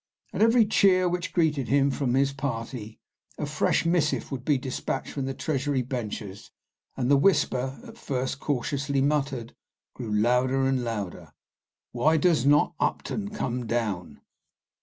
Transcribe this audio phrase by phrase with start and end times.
[0.33, 2.99] At every cheer which greeted him from his party
[3.37, 6.49] a fresh missive would be despatched from the Treasury benches,
[6.97, 9.53] and the whisper, at first cautiously muttered,
[9.93, 11.33] grew louder and louder,
[11.91, 14.21] "Why does not Upton come down?"